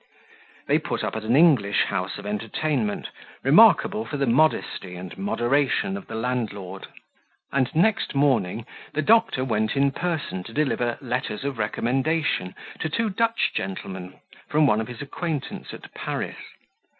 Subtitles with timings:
[0.65, 3.09] They put up at an English house of entertainment,
[3.43, 6.87] remarkable for the modesty and moderation of the landlord;
[7.51, 13.11] and next morning the doctor went in person to deliver letters of recommendation to two
[13.11, 14.15] Dutch gentlemen
[14.49, 16.37] from one of his acquaintance at Paris.